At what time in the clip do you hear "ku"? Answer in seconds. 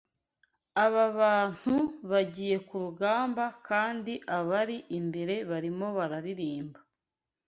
2.67-2.75